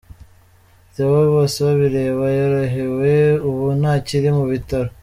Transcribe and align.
Theo 0.93 1.15
Bosebabireba 1.33 2.25
yarorohewe 2.39 3.11
ubu 3.49 3.65
ntakiri 3.79 4.29
mu 4.39 4.45
bitaro. 4.51 4.89